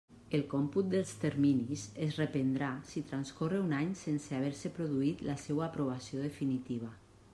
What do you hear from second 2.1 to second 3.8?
reprendrà si transcorre un